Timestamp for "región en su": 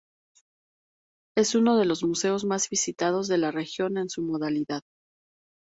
3.51-4.23